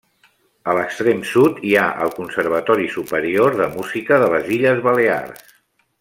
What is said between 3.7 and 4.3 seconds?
Música